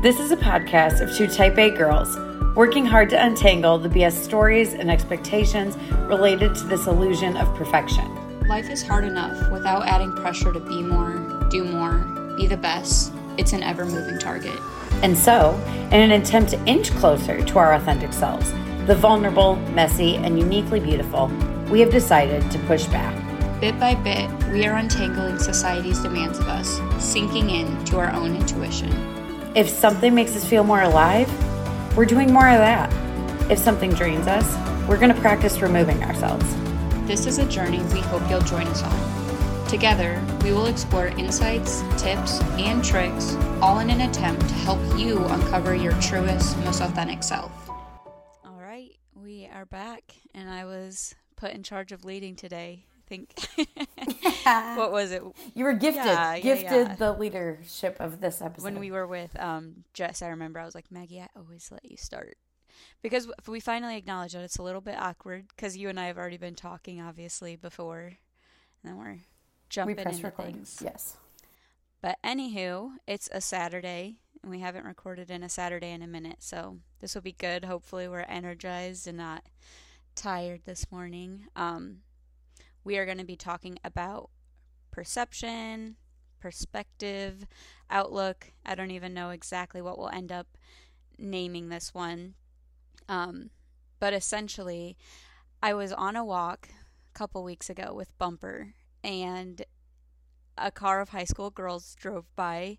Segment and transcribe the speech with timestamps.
[0.00, 2.16] This is a podcast of two type A girls
[2.54, 8.08] working hard to untangle the BS stories and expectations related to this illusion of perfection.
[8.46, 11.98] Life is hard enough without adding pressure to be more, do more,
[12.36, 13.12] be the best.
[13.38, 14.56] It's an ever moving target.
[15.02, 15.60] And so,
[15.90, 18.52] in an attempt to inch closer to our authentic selves,
[18.86, 21.26] the vulnerable, messy, and uniquely beautiful,
[21.72, 23.60] we have decided to push back.
[23.60, 28.36] Bit by bit, we are untangling society's demands of us, sinking in to our own
[28.36, 29.18] intuition.
[29.54, 31.26] If something makes us feel more alive,
[31.96, 32.92] we're doing more of that.
[33.50, 34.46] If something drains us,
[34.86, 36.44] we're going to practice removing ourselves.
[37.06, 39.66] This is a journey we hope you'll join us on.
[39.66, 45.24] Together, we will explore insights, tips, and tricks, all in an attempt to help you
[45.24, 47.50] uncover your truest, most authentic self.
[48.44, 52.84] All right, we are back, and I was put in charge of leading today.
[53.08, 53.32] Think.
[54.76, 55.22] what was it?
[55.54, 56.94] You were gifted, Yeah, yeah, gifted yeah.
[56.96, 58.64] the leadership of this episode.
[58.64, 61.84] when we were with um, Jess, I remember I was like, Maggie, I always let
[61.90, 62.36] you start.
[63.02, 66.06] Because if we finally acknowledge that it's a little bit awkward, because you and I
[66.06, 68.16] have already been talking, obviously, before, and
[68.84, 69.20] then we're we
[69.70, 70.44] jumping press into record.
[70.46, 70.78] things.
[70.82, 71.16] Yes.
[72.00, 76.36] But anywho, it's a Saturday, and we haven't recorded in a Saturday in a minute,
[76.40, 77.64] so this will be good.
[77.64, 79.44] Hopefully, we're energized and not
[80.14, 81.46] tired this morning.
[81.56, 81.98] Um,
[82.88, 84.30] we are going to be talking about
[84.90, 85.96] perception,
[86.40, 87.46] perspective,
[87.90, 88.54] outlook.
[88.64, 90.46] I don't even know exactly what we'll end up
[91.18, 92.32] naming this one.
[93.06, 93.50] Um,
[94.00, 94.96] but essentially,
[95.62, 96.70] I was on a walk
[97.14, 98.72] a couple weeks ago with Bumper,
[99.04, 99.60] and
[100.56, 102.78] a car of high school girls drove by,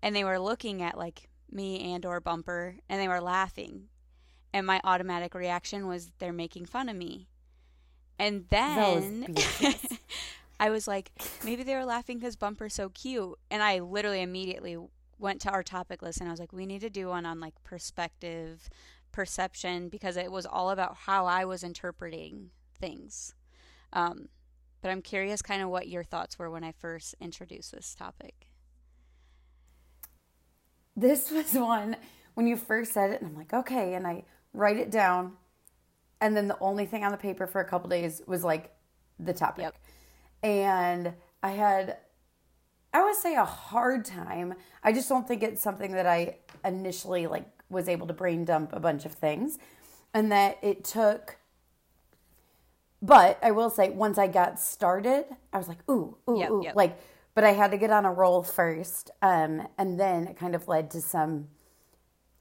[0.00, 3.88] and they were looking at like me and or Bumper, and they were laughing,
[4.52, 7.26] and my automatic reaction was they're making fun of me,
[8.20, 9.34] and then.
[10.60, 11.10] I was like,
[11.42, 13.38] maybe they were laughing because Bumper's so cute.
[13.50, 14.76] And I literally immediately
[15.18, 17.40] went to our topic list and I was like, we need to do one on
[17.40, 18.68] like perspective,
[19.10, 23.34] perception, because it was all about how I was interpreting things.
[23.94, 24.28] Um,
[24.82, 28.48] but I'm curious kind of what your thoughts were when I first introduced this topic.
[30.94, 31.96] This was one
[32.34, 35.36] when you first said it, and I'm like, okay, and I write it down,
[36.20, 38.70] and then the only thing on the paper for a couple days was like
[39.18, 39.74] the topic, Yep.
[40.42, 41.98] and I had,
[42.92, 44.54] I would say, a hard time.
[44.82, 48.72] I just don't think it's something that I initially like was able to brain dump
[48.72, 49.58] a bunch of things,
[50.14, 51.36] and that it took.
[53.02, 56.62] But I will say, once I got started, I was like, ooh, ooh, Yep, ooh,
[56.64, 56.76] yep.
[56.76, 56.98] like.
[57.32, 60.66] But I had to get on a roll first, um, and then it kind of
[60.66, 61.46] led to some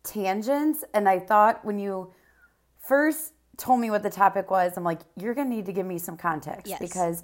[0.04, 0.84] tangents.
[0.96, 2.12] And I thought when you
[2.80, 5.86] first told me what the topic was, I'm like, you're going to need to give
[5.86, 6.80] me some context Yes.
[6.80, 7.24] because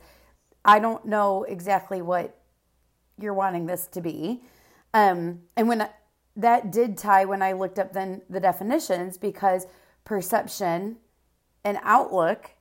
[0.64, 2.38] I don't know exactly what
[3.20, 4.42] you're wanting this to be.
[4.94, 5.90] Um, and when I,
[6.36, 9.68] that did tie when I looked up then the definitions because
[10.04, 10.98] perception
[11.64, 12.52] and outlook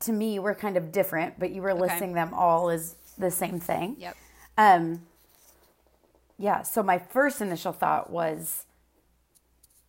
[0.00, 3.58] to me were kind of different, but you were listing them all as the same
[3.58, 3.96] thing.
[3.98, 4.16] Yep.
[4.56, 5.02] Um,
[6.38, 8.64] yeah, so my first initial thought was,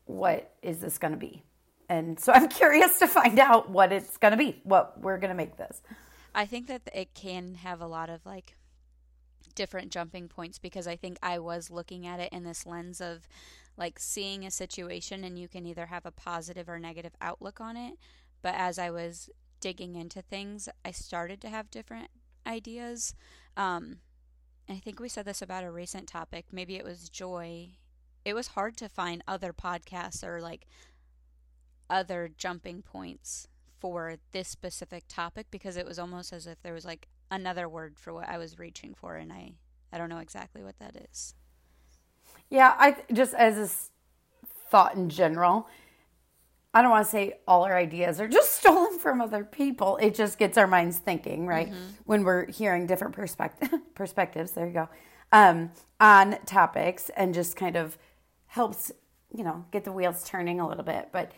[0.05, 1.43] what is this going to be?
[1.89, 5.29] And so I'm curious to find out what it's going to be, what we're going
[5.31, 5.81] to make this.
[6.33, 8.55] I think that it can have a lot of like
[9.55, 13.27] different jumping points because I think I was looking at it in this lens of
[13.75, 17.75] like seeing a situation and you can either have a positive or negative outlook on
[17.75, 17.95] it.
[18.41, 19.29] But as I was
[19.59, 22.09] digging into things, I started to have different
[22.45, 23.15] ideas.
[23.57, 23.97] Um,
[24.69, 26.45] I think we said this about a recent topic.
[26.51, 27.69] Maybe it was joy.
[28.23, 30.67] It was hard to find other podcasts or like
[31.89, 33.47] other jumping points
[33.79, 37.97] for this specific topic because it was almost as if there was like another word
[37.97, 39.53] for what I was reaching for and I
[39.91, 41.33] I don't know exactly what that is.
[42.49, 43.69] Yeah, I just as a
[44.69, 45.67] thought in general,
[46.73, 49.97] I don't want to say all our ideas are just stolen from other people.
[49.97, 51.73] It just gets our minds thinking, right?
[52.05, 54.89] When we're hearing different perspective perspectives, there you go,
[55.31, 57.97] um, on topics, and just kind of
[58.47, 58.91] helps,
[59.35, 61.09] you know, get the wheels turning a little bit.
[61.11, 61.31] But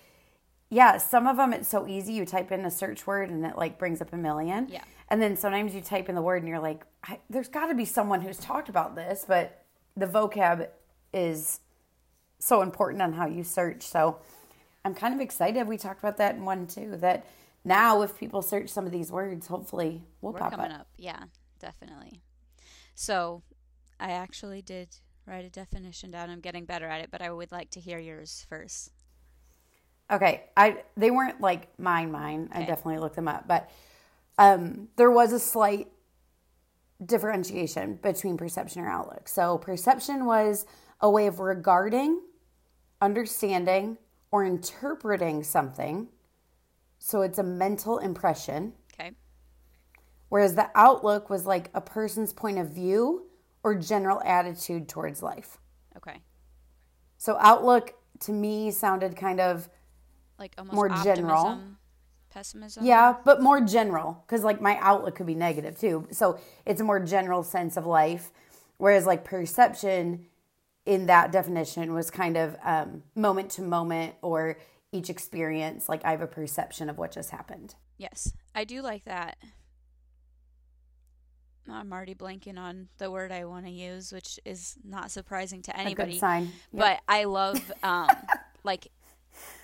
[0.72, 2.14] yeah, some of them it's so easy.
[2.14, 4.70] You type in a search word and it like brings up a million.
[4.70, 4.84] Yeah.
[5.10, 7.76] And then sometimes you type in the word and you're like, I, there's got to
[7.76, 9.66] be someone who's talked about this, but
[9.98, 10.70] the vocab
[11.14, 11.60] is
[12.40, 13.84] so important on how you search.
[13.84, 14.20] So
[14.86, 15.68] I'm kind of excited.
[15.68, 16.96] We talked about that in one too.
[16.96, 17.26] That
[17.66, 20.82] now, if people search some of these words, hopefully we'll We're pop coming up.
[20.82, 20.88] up.
[20.98, 21.24] Yeah,
[21.60, 22.22] definitely.
[22.96, 23.44] So,
[24.00, 24.96] I actually did
[25.28, 26.30] write a definition down.
[26.30, 28.92] I'm getting better at it, but I would like to hear yours first.
[30.12, 32.12] Okay, I they weren't like mine.
[32.12, 32.50] Mine.
[32.52, 33.70] I definitely looked them up, but
[34.38, 35.88] um, there was a slight
[37.04, 39.28] differentiation between perception or outlook.
[39.28, 40.66] So perception was
[41.00, 42.22] a way of regarding
[43.02, 43.98] understanding
[44.32, 46.08] or interpreting something.
[47.00, 48.74] So it's a mental impression.
[48.94, 49.12] Okay.
[50.30, 53.28] Whereas the outlook was like a person's point of view
[53.64, 55.58] or general attitude towards life.
[55.98, 56.22] Okay.
[57.18, 59.70] So outlook to me sounded kind of
[60.42, 61.60] Like almost More general.
[62.32, 62.86] Pessimism.
[62.86, 66.08] yeah, but more general cuz like my outlook could be negative too.
[66.12, 68.32] So it's a more general sense of life
[68.78, 70.26] whereas like perception
[70.88, 74.58] in that definition was kind of um, moment to moment or
[74.92, 77.76] each experience like I have a perception of what just happened.
[77.98, 79.38] Yes, I do like that.
[81.70, 85.78] I'm already blanking on the word I want to use, which is not surprising to
[85.78, 86.14] anybody.
[86.14, 86.44] good sign.
[86.46, 86.52] Yep.
[86.74, 88.08] But I love um,
[88.64, 88.88] like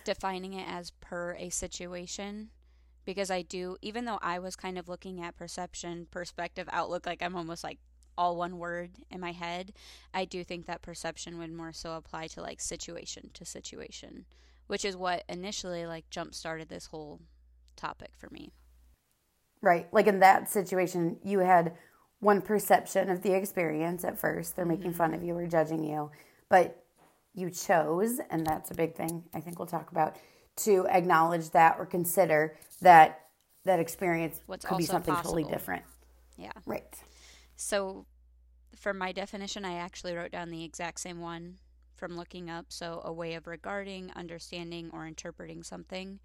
[0.08, 2.50] defining it as per a situation
[3.04, 7.22] because I do, even though I was kind of looking at perception, perspective, outlook, like
[7.22, 7.78] I'm almost like
[8.18, 9.74] all one word in my head.
[10.14, 14.24] I do think that perception would more so apply to like situation to situation,
[14.68, 17.20] which is what initially like jump started this whole
[17.76, 18.54] topic for me.
[19.62, 19.88] Right.
[19.92, 21.74] Like in that situation, you had
[22.22, 24.56] one perception of the experience at first.
[24.56, 24.98] They're making mm-hmm.
[24.98, 26.12] fun of you or judging you,
[26.50, 26.82] but
[27.38, 30.18] you chose, and that's a big thing I think we'll talk about,
[30.58, 33.28] to acknowledge that or consider that
[33.64, 35.84] that experience What's could be something totally different.
[36.38, 36.52] Yeah.
[36.66, 36.96] Right.
[37.56, 38.06] So,
[38.76, 41.58] for my definition, I actually wrote down the exact same one
[41.96, 42.68] from looking up.
[42.70, 46.20] So, a way of regarding, understanding, or interpreting something.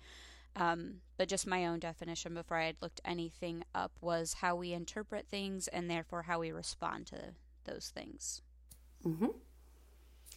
[0.57, 4.73] Um, but just my own definition before I had looked anything up was how we
[4.73, 8.43] interpret things and therefore how we respond to those things.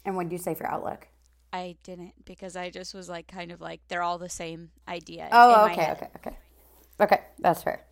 [0.06, 1.08] And what do you say for outlook?
[1.54, 5.28] I didn't because I just was like, kind of like, they're all the same idea.
[5.32, 5.98] Oh, in my okay, head.
[5.98, 6.38] okay, okay.
[7.00, 7.86] Okay, that's fair.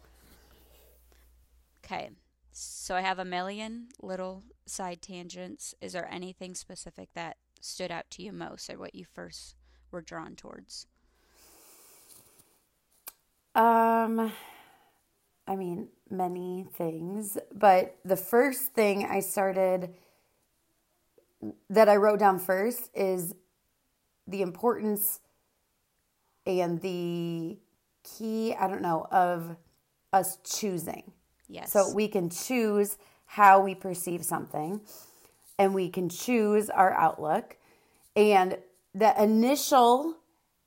[1.86, 2.10] Okay.
[2.52, 5.76] So I have a million little side tangents.
[5.82, 9.56] Is there anything specific that stood out to you most or what you first
[9.92, 10.88] were drawn towards?
[13.56, 14.32] Um,
[15.48, 19.94] I mean, many things, but the first thing I started
[21.70, 23.36] that I wrote down first is
[24.28, 25.20] the importance
[26.46, 27.58] and the
[28.04, 29.56] key, I don't know, of
[30.12, 31.12] us choosing.
[31.48, 31.72] Yes.
[31.72, 34.82] So we can choose how we perceive something
[35.58, 37.58] and we can choose our outlook.
[38.16, 38.58] And
[38.94, 40.16] the initial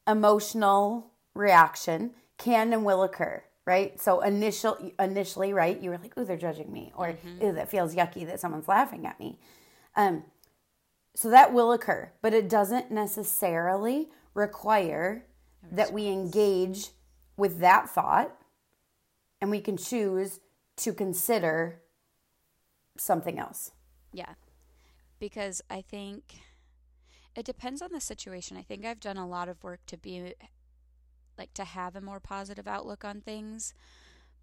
[0.09, 4.01] emotional reaction can and will occur, right?
[4.01, 7.95] So initial initially, right, you were like, "Ooh, they're judging me," or "Ooh, that feels
[7.95, 9.39] yucky that someone's laughing at me."
[9.97, 10.25] Um,
[11.17, 15.25] so that will occur, but it doesn't necessarily require
[15.73, 16.91] that we engage
[17.39, 18.37] with that thought
[19.41, 20.41] and we can choose
[20.77, 21.81] to consider
[22.99, 23.73] something else.
[24.13, 24.35] Yeah.
[25.19, 26.35] Because I think
[27.35, 28.59] it depends on the situation.
[28.59, 30.35] I think I've done a lot of work to be
[31.39, 33.73] like to have a more positive outlook on things.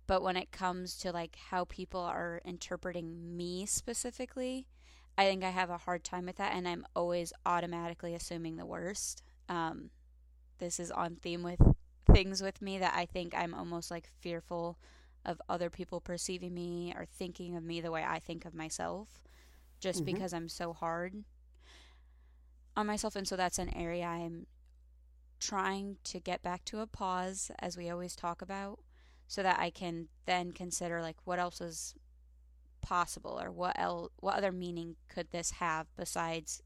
[0.08, 4.66] But when it comes to like how people are interpreting me specifically,
[5.18, 8.66] I think I have a hard time with that and I'm always automatically assuming the
[8.66, 9.22] worst.
[9.48, 9.90] Um,
[10.58, 11.62] this is on theme with
[12.12, 14.78] things with me that I think I'm almost like fearful
[15.26, 19.22] of other people perceiving me or thinking of me the way I think of myself
[19.80, 21.24] just because I'm so hard
[22.76, 24.48] on myself and so that's an area I'm
[25.40, 28.80] trying to get back to a pause as we always talk about
[29.28, 31.96] so that I can then consider like what else is
[32.84, 36.62] possible or what el- what other meaning could this have besides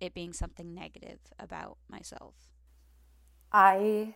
[0.00, 2.34] it being something negative about myself.
[3.52, 4.14] I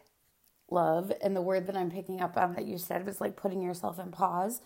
[0.71, 3.63] love, and the word that I'm picking up on that you said was like putting
[3.63, 4.61] yourself in pause.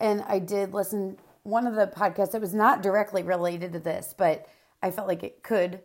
[0.00, 4.14] And I did listen one of the podcasts that was not directly related to this,
[4.16, 4.46] but
[4.82, 5.80] I felt like it could,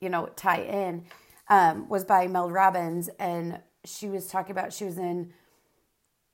[0.00, 1.06] you know, tie in.
[1.48, 5.32] Um, was by Mel Robbins, and she was talking about she was in.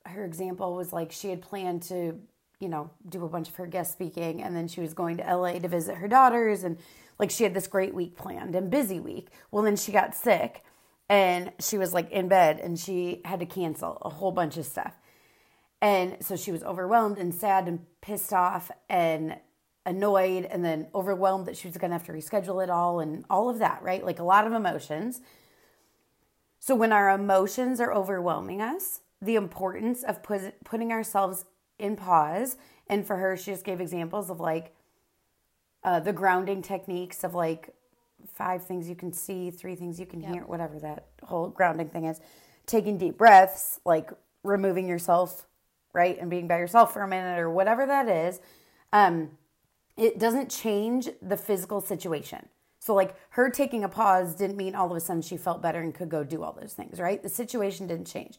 [0.05, 2.21] Her example was like she had planned to,
[2.61, 5.37] you know, do a bunch of her guest speaking, and then she was going to
[5.37, 6.79] LA to visit her daughters, and
[7.19, 9.29] like she had this great week planned and busy week.
[9.51, 10.65] Well, then she got sick,
[11.09, 14.67] and she was like in bed, and she had to cancel a whole bunch of
[14.67, 14.95] stuff.
[15.81, 19.37] And so she was overwhelmed and sad and pissed off and
[19.87, 23.25] annoyed and then overwhelmed that she was going to have to reschedule it all and
[23.31, 24.05] all of that, right?
[24.05, 25.21] Like a lot of emotions.
[26.59, 31.45] So when our emotions are overwhelming us, the importance of put, putting ourselves
[31.79, 32.57] in pause.
[32.89, 34.75] And for her, she just gave examples of like
[35.85, 37.71] uh, the grounding techniques of like
[38.27, 42.05] five things you can see, three things you can hear, whatever that whole grounding thing
[42.05, 42.21] is.
[42.67, 44.11] Taking deep breaths, like
[44.43, 45.47] removing yourself,
[45.93, 48.41] right, and being by yourself for a minute or whatever that is.
[48.93, 49.31] Um,
[49.97, 52.49] it doesn't change the physical situation.
[52.79, 55.81] So, like, her taking a pause didn't mean all of a sudden she felt better
[55.81, 57.23] and could go do all those things, right?
[57.23, 58.39] The situation didn't change.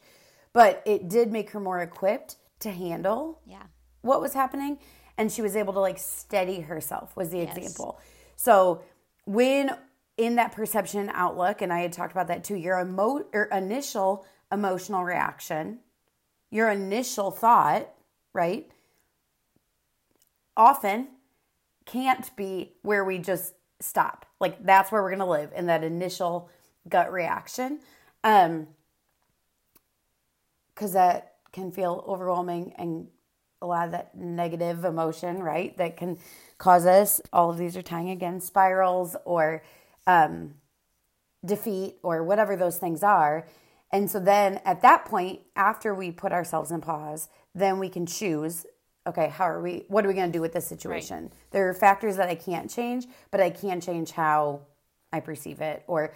[0.52, 3.64] But it did make her more equipped to handle Yeah.
[4.02, 4.78] what was happening.
[5.18, 7.56] And she was able to, like, steady herself, was the Yes.
[7.56, 7.98] example.
[8.36, 8.82] So,
[9.26, 9.76] when
[10.16, 14.24] in that perception outlook, and I had talked about that too, your emo- or initial
[14.52, 15.80] emotional reaction,
[16.50, 17.88] your initial thought,
[18.32, 18.70] right,
[20.56, 21.08] often
[21.86, 24.26] can't be where we just stop.
[24.40, 26.50] Like that's where we're going to live in that initial
[26.88, 27.80] gut reaction.
[28.22, 28.68] Um
[30.74, 33.08] cuz that can feel overwhelming and
[33.62, 35.76] a lot of that negative emotion, right?
[35.76, 36.18] That can
[36.58, 39.62] cause us all of these are tying again spirals or
[40.06, 40.54] um
[41.44, 43.46] defeat or whatever those things are.
[43.92, 48.06] And so then at that point, after we put ourselves in pause, then we can
[48.06, 48.66] choose
[49.06, 51.32] okay, how are we, what are we going to do with this situation?
[51.50, 54.60] There are factors that I can't change, but I can change how
[55.12, 55.82] I perceive it.
[55.86, 56.12] Or,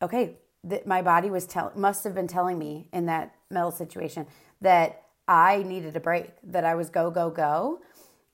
[0.00, 4.26] okay, th- my body was tell, must have been telling me in that metal situation
[4.62, 7.80] that I needed a break, that I was go, go, go.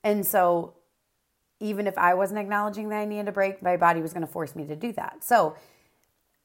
[0.04, 0.74] And so
[1.60, 4.32] even if I wasn't acknowledging that I needed a break, my body was going to
[4.32, 5.24] force me to do that.
[5.24, 5.56] So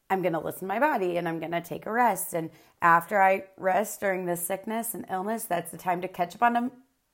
[0.09, 2.33] I'm going to listen to my body and I'm going to take a rest.
[2.33, 2.49] And
[2.81, 6.55] after I rest during this sickness and illness, that's the time to catch up on
[6.55, 6.71] a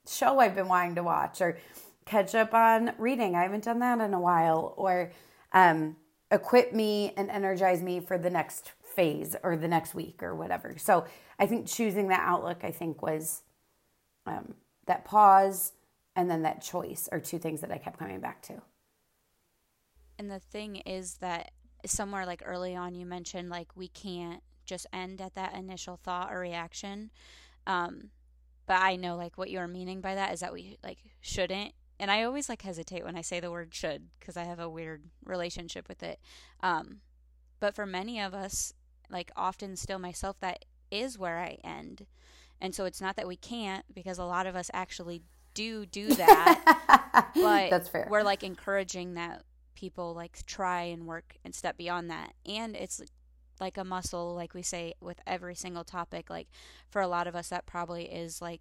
[0.07, 1.57] show I've been wanting to watch or
[2.05, 3.35] catch up on reading.
[3.35, 4.73] I haven't done that in a while.
[4.77, 5.11] Or
[5.53, 5.97] um,
[6.31, 10.75] equip me and energize me for the next phase or the next week or whatever.
[10.77, 11.05] So
[11.39, 13.43] I think choosing that outlook, I think, was
[14.25, 14.55] um,
[14.87, 15.71] that pause
[16.17, 18.61] and then that choice are two things that I kept coming back to.
[20.17, 21.51] And the thing is that
[21.85, 26.33] somewhere like early on, you mentioned like we can't just end at that initial thought
[26.33, 27.09] or reaction.
[27.67, 28.09] Um,
[28.65, 31.71] but I know like what you're meaning by that is that we like shouldn't.
[32.01, 34.69] And I always like hesitate when I say the word should because I have a
[34.69, 36.19] weird relationship with it.
[36.61, 36.97] Um,
[37.61, 38.73] but for many of us,
[39.09, 42.05] like often still myself, that is where I end.
[42.61, 45.21] And so it's not that we can't because a lot of us actually
[45.53, 47.31] do do that.
[47.35, 48.07] but That's fair.
[48.09, 49.43] we're like encouraging that
[49.79, 53.01] people like try and work and step beyond that and it's
[53.61, 56.49] like a muscle like we say with every single topic like
[56.89, 58.59] for a lot of us that probably is like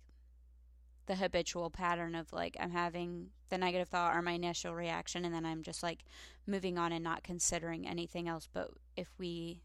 [1.06, 5.34] the habitual pattern of like i'm having the negative thought or my initial reaction and
[5.34, 6.04] then i'm just like
[6.46, 9.60] moving on and not considering anything else but if we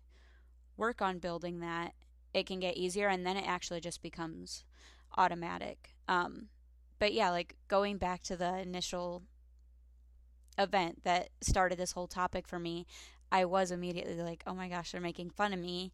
[0.77, 1.93] work on building that
[2.33, 4.65] it can get easier and then it actually just becomes
[5.15, 6.47] automatic um
[6.99, 9.23] but yeah like going back to the initial
[10.57, 12.85] event that started this whole topic for me,
[13.31, 15.91] I was immediately like, oh my gosh, they're making fun of me.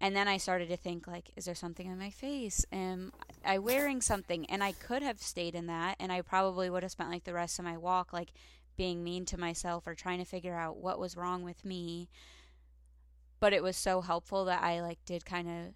[0.00, 2.64] And then I started to think like, is there something on my face?
[2.72, 3.12] Am
[3.44, 4.46] I wearing something?
[4.46, 7.34] And I could have stayed in that and I probably would have spent like the
[7.34, 8.32] rest of my walk like
[8.76, 12.08] being mean to myself or trying to figure out what was wrong with me.
[13.42, 15.74] But it was so helpful that I like did kind of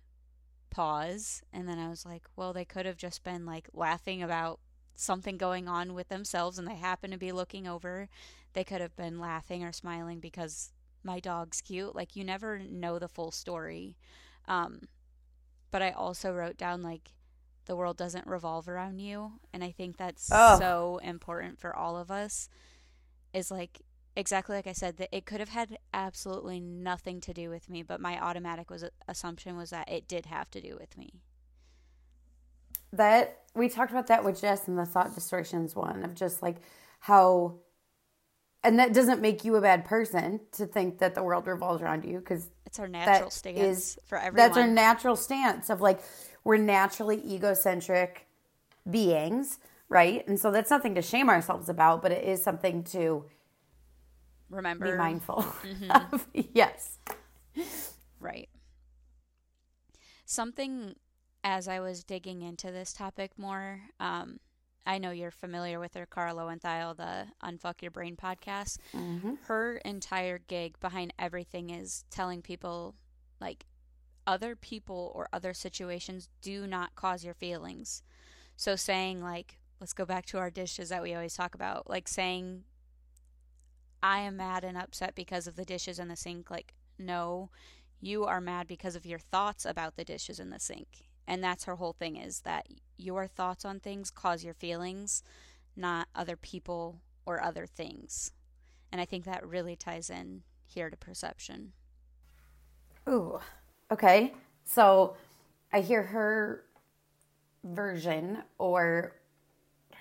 [0.71, 4.61] pause and then I was like, well, they could have just been like laughing about
[4.95, 8.09] something going on with themselves and they happen to be looking over,
[8.53, 10.71] they could have been laughing or smiling because
[11.03, 11.97] my dog's cute.
[11.97, 13.97] Like you never know the full story.
[14.47, 14.83] Um,
[15.73, 17.15] but I also wrote down like
[17.65, 20.57] the world doesn't revolve around you, and I think that's Oh.
[20.61, 22.49] so important for all of us.
[23.33, 23.81] Is like
[24.17, 27.83] exactly like I said that it could have had absolutely nothing to do with me,
[27.83, 31.21] but my automatic was uh, assumption was that it did have to do with me.
[32.93, 36.57] that we talked about that with Jess in the thought distortions one of just like
[37.01, 37.57] how
[38.63, 42.05] and that doesn't make you a bad person to think that the world revolves around
[42.05, 44.37] you because It's our natural stance for everyone.
[44.37, 46.01] that's our natural stance of like
[46.45, 48.27] we're naturally egocentric
[48.89, 49.59] beings
[49.89, 53.25] right and so that's nothing to shame ourselves about but it is something to
[54.51, 55.91] Remember, be mindful Mm-hmm.
[56.15, 56.99] of yes
[58.21, 58.49] Right.
[60.25, 60.95] Something
[61.45, 64.39] as I was digging into this topic more, um,
[64.85, 68.79] I know you're familiar with her, Kara Loewentheil, the Unfuck Your Brain podcast.
[69.47, 72.95] Her entire gig behind everything is telling people,
[73.41, 73.67] like,
[74.27, 78.03] other people or other situations do not cause your feelings.
[78.57, 82.09] So saying, like, let's go back to our dishes that we always talk about, like
[82.09, 82.65] saying,
[84.03, 86.51] I am mad and upset because of the dishes in the sink.
[86.51, 87.51] Like, no,
[88.01, 91.09] you are mad because of your thoughts about the dishes in the sink.
[91.27, 95.23] And that's her whole thing is that your thoughts on things cause your feelings,
[95.75, 98.33] not other people or other things.
[98.93, 101.73] And I think that really ties in here to perception.
[103.09, 103.41] Ooh,
[103.91, 104.35] okay.
[104.65, 105.17] So
[105.73, 106.65] I hear her
[107.65, 109.17] version or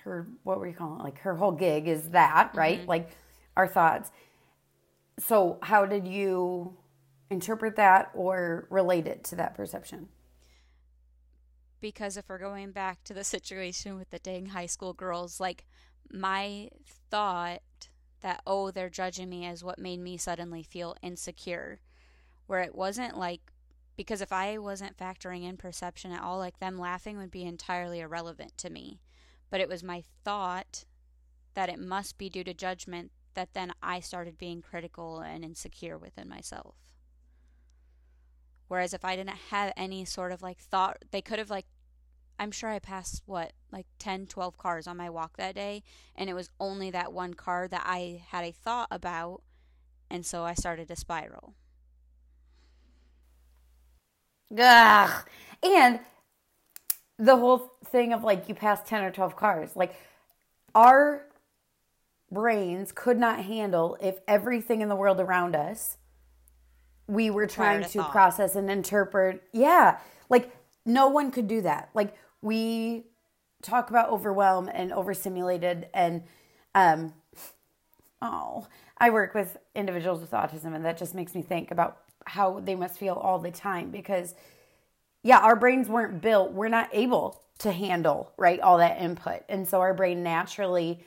[0.04, 1.02] her, what were you calling it?
[1.02, 2.78] Like her whole gig is that, right?
[2.78, 2.88] Mm-hmm.
[2.88, 3.10] Like
[3.56, 4.10] our thoughts.
[5.18, 6.76] so how did you
[7.30, 10.08] interpret that or relate it to that perception?
[11.80, 15.64] Because if we're going back to the situation with the dang high school girls, like
[16.12, 16.68] my
[17.10, 17.62] thought
[18.22, 21.80] that, oh, they're judging me as what made me suddenly feel insecure,
[22.46, 23.40] where it wasn't like,
[23.96, 28.00] because if I wasn't factoring in perception at all, like them laughing would be entirely
[28.00, 29.00] irrelevant to me.
[29.50, 30.84] But it was my thought
[31.54, 35.96] that it must be due to judgment that then I started being critical and insecure
[35.96, 36.74] within myself.
[38.68, 41.66] Whereas if I didn't have any sort of like thought, they could have like,
[42.38, 45.82] I'm sure I passed what, like 10, 12 cars on my walk that day.
[46.16, 49.42] And it was only that one car that I had a thought about.
[50.10, 51.54] And so I started to spiral.
[54.58, 55.28] Ugh.
[55.62, 56.00] And
[57.18, 59.94] the whole thing of like you pass 10 or 12 cars, like
[60.74, 61.25] our
[62.30, 65.98] brains could not handle if everything in the world around us
[67.08, 69.42] we were trying to, to process and interpret.
[69.52, 69.98] Yeah.
[70.28, 70.54] Like
[70.84, 71.90] no one could do that.
[71.94, 73.04] Like we
[73.62, 76.22] talk about overwhelm and overstimulated and
[76.74, 77.14] um
[78.20, 78.66] oh,
[78.98, 82.74] I work with individuals with autism and that just makes me think about how they
[82.74, 84.34] must feel all the time because
[85.22, 86.52] yeah, our brains weren't built.
[86.52, 89.42] We're not able to handle, right, all that input.
[89.48, 91.00] And so our brain naturally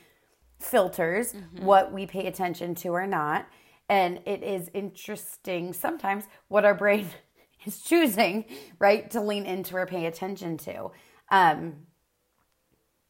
[0.60, 1.64] filters mm-hmm.
[1.64, 3.48] what we pay attention to or not.
[3.88, 7.08] And it is interesting sometimes what our brain
[7.66, 8.44] is choosing,
[8.78, 10.90] right, to lean into or pay attention to.
[11.30, 11.74] Um,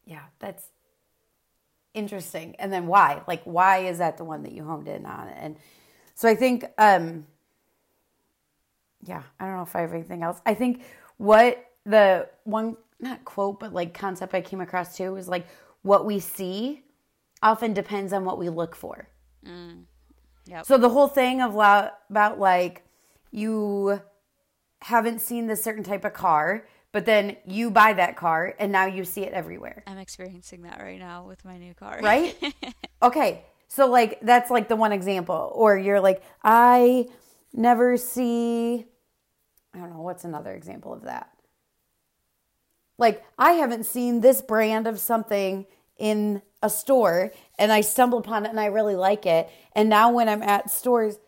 [0.05, 0.63] yeah, that's
[1.93, 2.55] interesting.
[2.57, 3.21] And then why?
[3.27, 5.27] Like, why is that the one that you honed in on?
[5.29, 5.57] And
[6.15, 7.25] so I think, um,
[9.03, 10.39] yeah, I don't know if I have anything else.
[10.45, 10.83] I think
[11.17, 15.47] what the one, not quote, but like concept I came across too was like
[15.81, 16.83] what we see
[17.41, 19.07] often depends on what we look for.
[19.45, 19.83] Mm.
[20.47, 20.65] Yep.
[20.65, 22.83] So the whole thing of about like
[23.31, 24.01] you
[24.81, 28.85] haven't seen this certain type of car, but then you buy that car and now
[28.85, 29.83] you see it everywhere.
[29.87, 31.99] I'm experiencing that right now with my new car.
[32.01, 32.35] Right?
[33.03, 33.45] okay.
[33.67, 37.07] So like that's like the one example or you're like I
[37.53, 38.85] never see
[39.73, 41.29] I don't know what's another example of that.
[42.97, 45.65] Like I haven't seen this brand of something
[46.01, 49.49] in a store and I stumble upon it and I really like it.
[49.73, 51.19] And now when I'm at stores,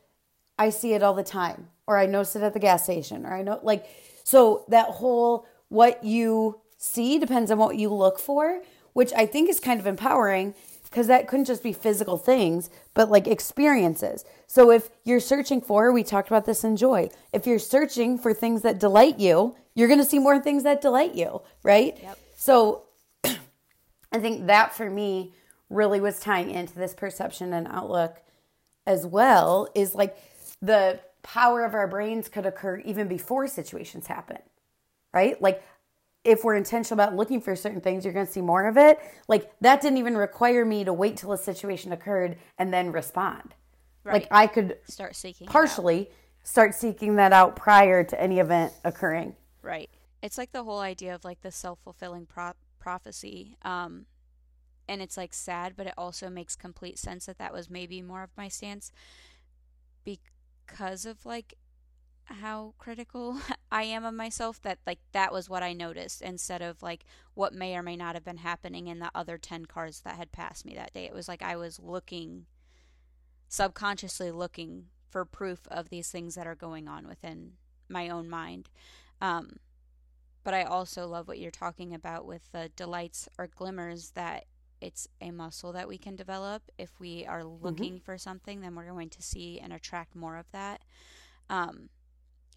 [0.58, 3.34] I see it all the time, or I notice it at the gas station, or
[3.34, 3.86] I know, like,
[4.24, 8.62] so that whole what you see depends on what you look for,
[8.94, 13.10] which I think is kind of empowering because that couldn't just be physical things, but
[13.10, 14.24] like experiences.
[14.46, 18.34] So if you're searching for, we talked about this in joy, if you're searching for
[18.34, 21.98] things that delight you, you're going to see more things that delight you, right?
[22.00, 22.20] Yep.
[22.36, 22.84] So
[24.14, 25.34] I think that for me
[25.70, 28.22] really was tying into this perception and outlook
[28.86, 30.18] as well is like
[30.62, 34.38] the power of our brains could occur even before situations happen,
[35.14, 35.42] right?
[35.42, 35.64] Like
[36.24, 39.00] if we're intentional about looking for certain things, you're going to see more of it.
[39.28, 43.56] Like that didn't even require me to wait till a situation occurred and then respond.
[44.04, 44.14] Right.
[44.14, 46.10] Like I could start seeking partially
[46.44, 49.36] start seeking that out prior to any event occurring.
[49.62, 49.90] Right.
[50.22, 52.52] It's like the whole idea of like the self fulfilling pro-
[52.84, 53.56] prophecy.
[53.62, 54.08] Um,
[54.90, 58.24] and it's like sad, but it also makes complete sense that that was maybe more
[58.24, 58.92] of my stance
[60.04, 61.54] because of like
[62.26, 63.38] how critical
[63.72, 67.54] I am of myself that like that was what I noticed instead of like what
[67.54, 70.66] may or may not have been happening in the other 10 cars that had passed
[70.66, 71.06] me that day.
[71.06, 72.48] It was like I was looking
[73.48, 77.54] subconsciously looking for proof of these things that are going on within
[77.88, 78.70] my own mind.
[79.22, 79.58] Um,
[80.44, 84.46] but I also love what you're talking about with the delights or glimmers that
[84.82, 86.64] it's a muscle that we can develop.
[86.78, 87.64] If we are mm-hmm.
[87.64, 88.04] looking mm-hmm.
[88.04, 90.82] for something, then we're going to see and attract more of that.
[91.50, 91.90] Um,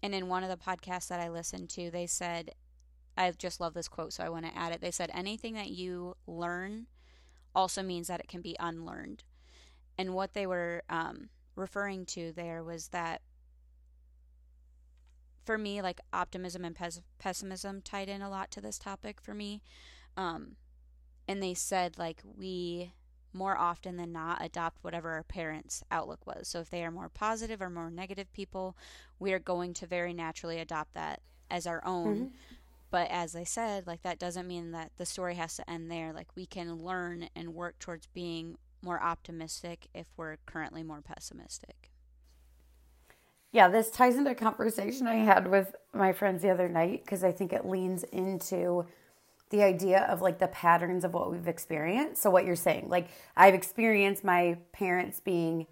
[0.03, 2.51] and in one of the podcasts that I listened to, they said,
[3.17, 4.81] I just love this quote, so I want to add it.
[4.81, 6.87] They said, anything that you learn
[7.55, 9.23] also means that it can be unlearned.
[9.97, 13.21] And what they were um, referring to there was that
[15.47, 19.33] for me, like optimism and pes- pessimism tied in a lot to this topic for
[19.33, 19.61] me.
[20.17, 20.57] Um,
[21.27, 22.91] and they said like we
[23.33, 26.47] more often than not adopt whatever our parents' outlook was.
[26.47, 28.75] So if they are more positive or more negative people,
[29.19, 32.15] we are going to very naturally adopt that as our own.
[32.15, 32.27] Mm-hmm.
[32.89, 36.11] But as I said, like that doesn't mean that the story has to end there.
[36.13, 41.91] Like we can learn and work towards being more optimistic if we're currently more pessimistic
[43.57, 47.23] yeah, this ties into a conversation I had with my friends the other night because
[47.23, 48.85] I think it leans into
[49.49, 52.21] the idea of like the patterns of what we've experienced.
[52.21, 55.65] So, what you're saying, like, I've experienced my parents being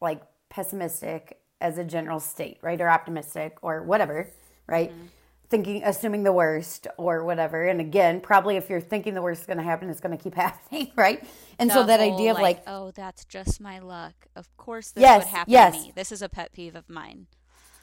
[0.00, 2.80] like pessimistic as a general state, right?
[2.80, 4.26] Or optimistic or whatever,
[4.66, 4.90] right?
[4.90, 5.06] Mm-hmm.
[5.50, 7.66] Thinking, assuming the worst or whatever.
[7.66, 10.22] And again, probably if you're thinking the worst is going to happen, it's going to
[10.22, 11.22] keep happening, right?
[11.58, 14.14] And the so that idea of like, like, oh, that's just my luck.
[14.36, 15.76] Of course, this yes, would happen yes.
[15.76, 15.92] to me.
[15.94, 17.26] This is a pet peeve of mine.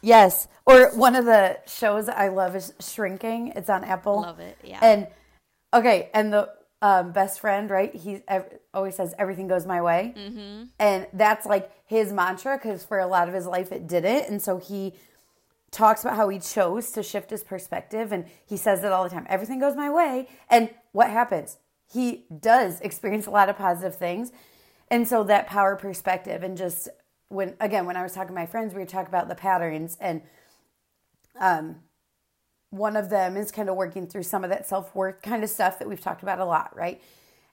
[0.01, 0.47] Yes.
[0.65, 3.53] Or one of the shows I love is Shrinking.
[3.55, 4.21] It's on Apple.
[4.21, 4.57] Love it.
[4.63, 4.79] Yeah.
[4.81, 5.07] And
[5.73, 6.49] okay, and the
[6.81, 7.93] um, best friend, right?
[7.95, 8.21] He
[8.73, 10.65] always says everything goes my way, mm-hmm.
[10.79, 14.41] and that's like his mantra because for a lot of his life it didn't, and
[14.41, 14.93] so he
[15.71, 19.09] talks about how he chose to shift his perspective, and he says it all the
[19.09, 19.25] time.
[19.29, 21.57] Everything goes my way, and what happens?
[21.91, 24.31] He does experience a lot of positive things,
[24.89, 26.89] and so that power perspective, and just
[27.29, 29.97] when again when I was talking to my friends, we were talking about the patterns
[29.99, 30.21] and
[31.39, 31.77] um
[32.69, 35.49] one of them is kind of working through some of that self worth kind of
[35.49, 37.01] stuff that we've talked about a lot, right?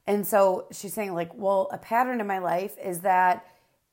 [0.07, 3.47] And so she's saying, like, well, a pattern in my life is that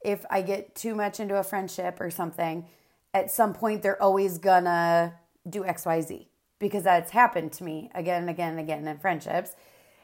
[0.03, 2.65] if I get too much into a friendship or something,
[3.13, 5.13] at some point they're always gonna
[5.49, 6.27] do XYZ
[6.59, 9.55] because that's happened to me again and again and again in friendships.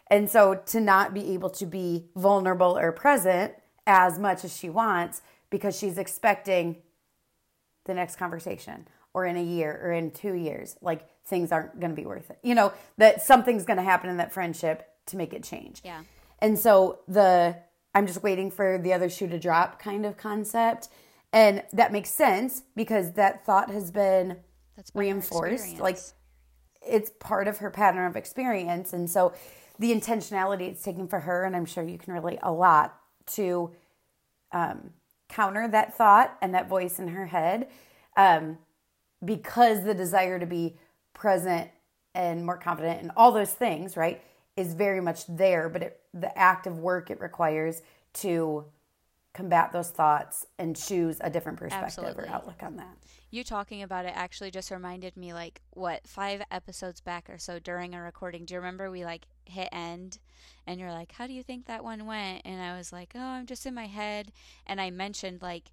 [0.10, 3.54] And so to not be able to be vulnerable or present
[3.86, 6.78] as much as she wants because she's expecting
[7.86, 10.76] the next conversation or in a year or in two years.
[10.82, 12.38] Like things aren't going to be worth it.
[12.43, 15.82] You know, that something's going to happen in that friendship to make it change.
[15.84, 16.04] Yeah.
[16.39, 17.56] And so the
[17.96, 20.89] I'm just waiting for the other shoe to drop kind of concept.
[21.38, 24.38] And that makes sense because that thought has been
[24.76, 25.78] That's reinforced.
[25.78, 26.00] Like
[26.82, 28.91] it's part of her pattern of experience.
[28.91, 29.34] And so
[29.78, 32.97] the intentionality it's taking for her, and I'm sure you can relate a lot
[33.34, 33.69] to
[34.52, 34.89] um,
[35.30, 37.67] counter that thought and that voice in her head.
[38.15, 38.58] Um,
[39.23, 40.80] because the desire to be
[41.13, 41.69] present
[42.15, 44.23] and more confident and all those things, right,
[44.56, 48.65] is very much there, but it, the active work it requires to
[49.38, 52.23] combat those thoughts and choose a different perspective Absolutely.
[52.23, 52.97] or outlook on that.
[53.30, 57.60] You talking about it actually just reminded me like what, 5 episodes back or so
[57.60, 58.45] during a recording.
[58.45, 60.17] Do you remember we like hit end
[60.65, 63.19] and you're like, "How do you think that one went?" And I was like, "Oh,
[63.19, 64.32] I'm just in my head."
[64.65, 65.71] And I mentioned like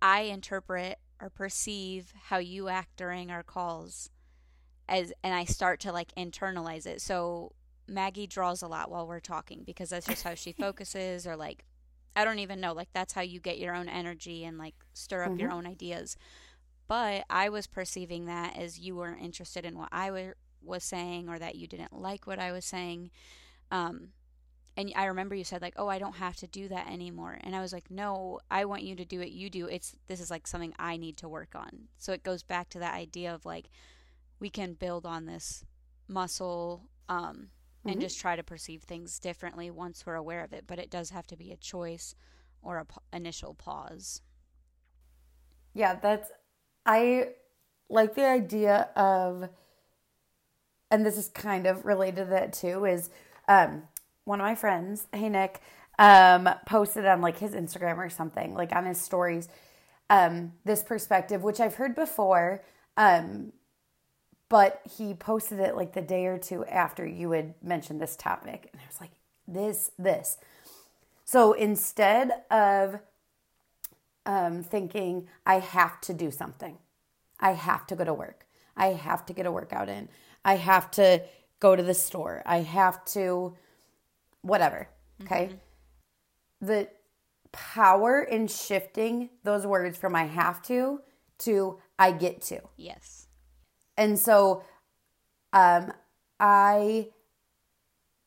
[0.00, 4.10] I interpret or perceive how you act during our calls
[4.88, 7.00] as and I start to like internalize it.
[7.00, 7.52] So
[7.88, 11.64] Maggie draws a lot while we're talking because that's just how she focuses or like
[12.16, 15.24] I don't even know like that's how you get your own energy and like stir
[15.24, 15.40] up mm-hmm.
[15.40, 16.16] your own ideas.
[16.86, 21.28] But I was perceiving that as you weren't interested in what I w- was saying
[21.28, 23.10] or that you didn't like what I was saying.
[23.70, 24.08] Um,
[24.76, 27.54] and I remember you said like, "Oh, I don't have to do that anymore." And
[27.54, 29.66] I was like, "No, I want you to do what you do.
[29.66, 32.80] It's this is like something I need to work on." So it goes back to
[32.80, 33.70] that idea of like
[34.40, 35.64] we can build on this
[36.08, 37.50] muscle um,
[37.84, 37.90] mm-hmm.
[37.90, 41.10] and just try to perceive things differently once we're aware of it, but it does
[41.10, 42.14] have to be a choice
[42.62, 44.22] or a p- initial pause.
[45.74, 46.30] Yeah, that's
[46.86, 47.28] I
[47.88, 49.48] like the idea of
[50.90, 53.10] and this is kind of related to that too is
[53.48, 53.82] um
[54.24, 55.60] one of my friends, hey Nick,
[55.98, 59.48] um, posted on like his Instagram or something, like on his stories,
[60.10, 62.62] um, this perspective, which I've heard before,
[62.96, 63.52] um,
[64.54, 68.68] but he posted it like the day or two after you had mentioned this topic.
[68.70, 69.10] And I was like,
[69.48, 70.38] this, this.
[71.24, 73.00] So instead of
[74.24, 76.78] um, thinking, I have to do something,
[77.40, 80.08] I have to go to work, I have to get a workout in,
[80.44, 81.22] I have to
[81.58, 83.56] go to the store, I have to
[84.42, 84.88] whatever.
[85.24, 85.46] Okay.
[85.46, 86.66] Mm-hmm.
[86.66, 86.88] The
[87.50, 91.00] power in shifting those words from I have to
[91.38, 92.60] to I get to.
[92.76, 93.26] Yes.
[93.96, 94.64] And so
[95.52, 95.92] um,
[96.40, 97.08] I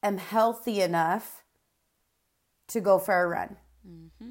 [0.04, 1.44] am healthy enough
[2.68, 3.58] to go for a run.
[3.88, 4.30] Mm-hmm.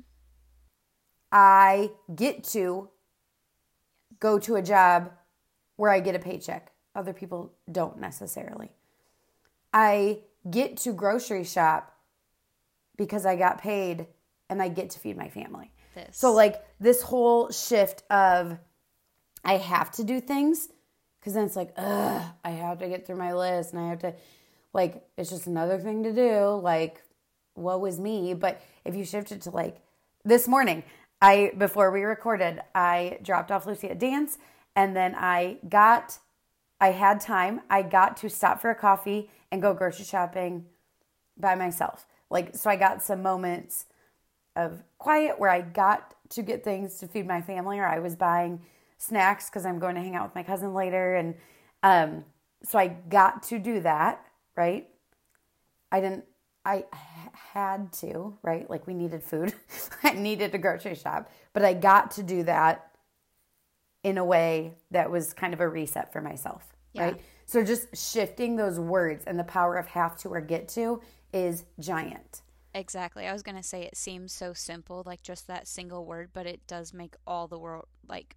[1.32, 2.88] I get to
[4.20, 5.12] go to a job
[5.76, 6.72] where I get a paycheck.
[6.94, 8.70] Other people don't necessarily.
[9.72, 10.20] I
[10.50, 11.94] get to grocery shop
[12.96, 14.06] because I got paid
[14.48, 15.70] and I get to feed my family.
[15.94, 16.16] This.
[16.16, 18.58] So like this whole shift of
[19.44, 20.68] I have to do things
[21.26, 23.98] because then it's like, ugh, I have to get through my list and I have
[23.98, 24.14] to
[24.72, 26.60] like it's just another thing to do.
[26.62, 27.02] Like,
[27.54, 28.32] what was me?
[28.32, 29.78] But if you shift it to like
[30.24, 30.84] this morning,
[31.20, 34.38] I before we recorded, I dropped off Lucy at dance
[34.76, 36.20] and then I got
[36.80, 37.60] I had time.
[37.68, 40.66] I got to stop for a coffee and go grocery shopping
[41.36, 42.06] by myself.
[42.30, 43.86] Like, so I got some moments
[44.54, 48.14] of quiet where I got to get things to feed my family, or I was
[48.14, 48.60] buying
[48.98, 51.14] snacks because I'm going to hang out with my cousin later.
[51.14, 51.34] And
[51.82, 52.24] um,
[52.62, 54.24] so I got to do that,
[54.56, 54.88] right?
[55.92, 56.24] I didn't,
[56.64, 56.84] I
[57.32, 58.68] had to, right?
[58.68, 59.54] Like we needed food.
[60.02, 62.90] I needed a grocery shop, but I got to do that
[64.02, 67.02] in a way that was kind of a reset for myself, yeah.
[67.02, 67.20] right?
[67.46, 71.00] So just shifting those words and the power of have to or get to
[71.32, 72.42] is giant.
[72.74, 73.26] Exactly.
[73.26, 76.46] I was going to say it seems so simple, like just that single word, but
[76.46, 78.36] it does make all the world, like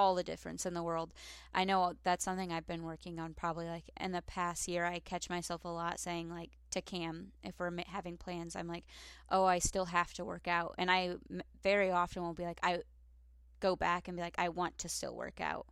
[0.00, 1.12] all the difference in the world.
[1.54, 4.86] I know that's something I've been working on probably like in the past year.
[4.86, 8.84] I catch myself a lot saying like to Cam if we're having plans, I'm like,
[9.28, 11.16] "Oh, I still have to work out." And I
[11.62, 12.78] very often will be like I
[13.60, 15.66] go back and be like, "I want to still work out."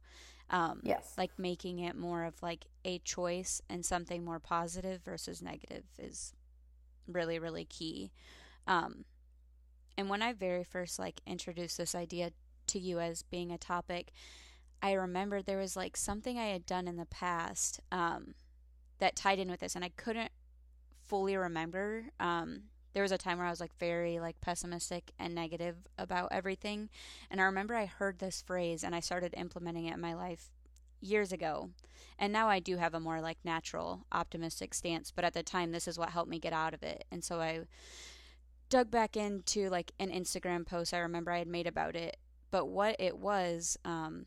[0.50, 1.14] Um, yes.
[1.16, 6.34] Like making it more of like a choice and something more positive versus negative is
[7.06, 8.12] really, really key.
[8.66, 9.06] Um,
[9.96, 12.30] and when I very first like introduced this idea
[12.68, 14.12] to you as being a topic,
[14.82, 18.34] I remembered there was like something I had done in the past um,
[18.98, 20.30] that tied in with this, and I couldn't
[21.06, 22.04] fully remember.
[22.20, 26.28] Um, there was a time where I was like very like pessimistic and negative about
[26.32, 26.90] everything,
[27.30, 30.50] and I remember I heard this phrase and I started implementing it in my life
[31.00, 31.70] years ago.
[32.18, 35.70] And now I do have a more like natural optimistic stance, but at the time
[35.70, 37.04] this is what helped me get out of it.
[37.10, 37.60] And so I
[38.68, 42.16] dug back into like an Instagram post I remember I had made about it
[42.50, 44.26] but what it was um,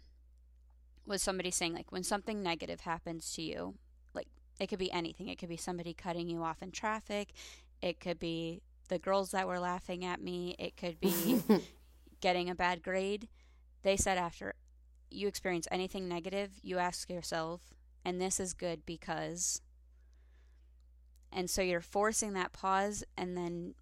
[1.06, 3.76] was somebody saying like when something negative happens to you
[4.14, 4.28] like
[4.60, 5.28] it could be anything.
[5.28, 7.34] It could be somebody cutting you off in traffic.
[7.82, 10.56] It could be the girls that were laughing at me.
[10.60, 11.42] It could be
[12.22, 13.28] getting a bad grade.
[13.84, 14.54] They said after
[15.12, 17.74] you experience anything negative you ask yourself
[18.06, 19.62] and this is good because
[21.32, 23.76] and so you're forcing that pause and then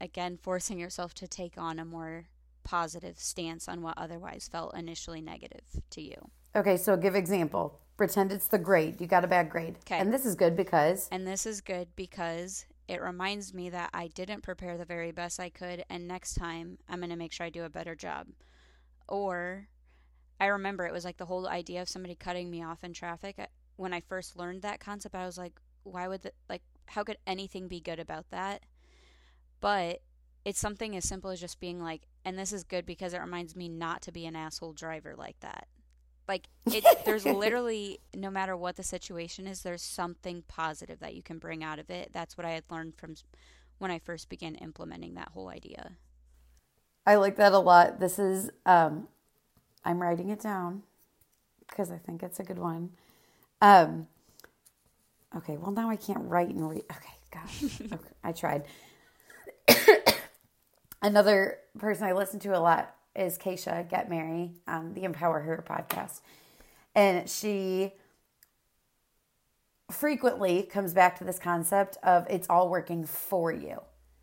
[0.00, 2.26] again forcing yourself to take on a more
[2.64, 6.30] positive stance on what otherwise felt initially negative to you.
[6.54, 7.80] Okay, so give example.
[7.96, 9.00] Pretend it's the grade.
[9.00, 9.76] You got a bad grade.
[9.86, 9.98] Okay.
[9.98, 14.08] And this is good because And this is good because it reminds me that I
[14.08, 17.46] didn't prepare the very best I could and next time I'm going to make sure
[17.46, 18.28] I do a better job.
[19.08, 19.68] Or
[20.40, 23.38] I remember it was like the whole idea of somebody cutting me off in traffic.
[23.76, 25.52] When I first learned that concept, I was like,
[25.84, 28.64] why would the, like how could anything be good about that?
[29.60, 30.02] But
[30.44, 33.54] it's something as simple as just being like, and this is good because it reminds
[33.54, 35.68] me not to be an asshole driver like that.
[36.28, 41.22] Like it, there's literally no matter what the situation is, there's something positive that you
[41.22, 42.10] can bring out of it.
[42.12, 43.14] That's what I had learned from
[43.78, 45.92] when I first began implementing that whole idea.
[47.06, 47.98] I like that a lot.
[47.98, 49.08] This is um,
[49.84, 50.82] I'm writing it down
[51.68, 52.90] because I think it's a good one.
[53.60, 54.06] Um,
[55.36, 56.84] okay, well now I can't write and read.
[56.90, 58.64] Okay, gosh, okay, I tried.
[61.02, 65.64] Another person I listen to a lot is Keisha Get Mary, um, the Empower Her
[65.68, 66.20] podcast.
[66.94, 67.92] And she
[69.90, 73.80] frequently comes back to this concept of it's all working for you.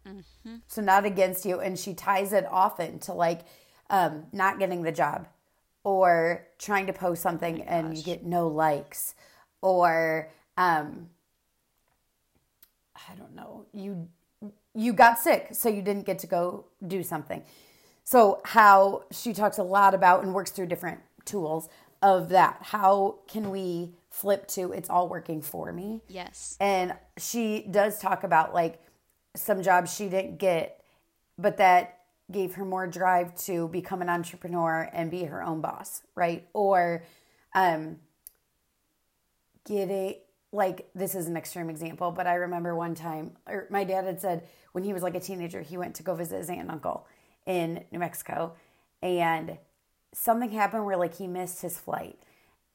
[0.08, 0.56] Mm-hmm.
[0.68, 1.60] So, not against you.
[1.60, 3.42] And she ties it often to like
[3.90, 5.28] um, not getting the job
[5.84, 9.16] or trying to post something oh and you get no likes
[9.62, 11.10] or um,
[12.96, 14.08] I don't know, you
[14.74, 17.44] you got sick, so you didn't get to go do something.
[18.04, 21.70] So, how she talks a lot about and works through different tools
[22.02, 22.58] of that.
[22.62, 26.02] How can we flip to it's all working for me?
[26.08, 26.58] Yes.
[26.60, 28.82] And she does talk about like
[29.36, 30.84] some jobs she didn't get,
[31.38, 32.00] but that
[32.32, 36.48] gave her more drive to become an entrepreneur and be her own boss, right?
[36.54, 37.04] Or
[37.56, 37.98] um,
[39.66, 40.20] get a
[40.52, 44.20] like this is an extreme example, but I remember one time, or my dad had
[44.20, 46.72] said when he was like a teenager, he went to go visit his aunt and
[46.72, 47.08] uncle
[47.46, 48.54] in New Mexico,
[49.02, 49.58] and
[50.14, 52.20] something happened where like he missed his flight,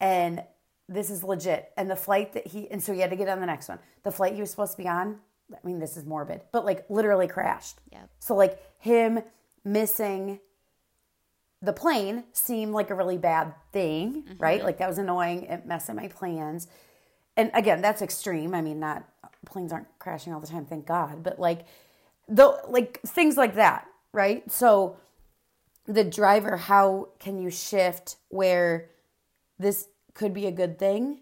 [0.01, 0.43] and
[0.89, 1.73] this is legit.
[1.77, 3.79] And the flight that he, and so he had to get on the next one.
[4.03, 5.19] The flight he was supposed to be on,
[5.53, 7.79] I mean, this is morbid, but like literally crashed.
[7.91, 8.03] Yeah.
[8.21, 9.21] So like him
[9.65, 10.41] missing
[11.63, 14.35] the plane seemed like a really bad thing, mm-hmm.
[14.39, 14.63] right?
[14.63, 15.45] Like that was annoying.
[15.45, 16.69] It messed up my plans
[17.37, 18.55] and again, that's extreme.
[18.55, 19.05] I mean, not
[19.45, 21.67] planes aren't crashing all the time, thank God, but like
[22.29, 24.51] the like things like that, right?
[24.51, 24.97] So
[25.87, 28.91] the driver, how can you shift where
[29.59, 31.21] this could be a good thing?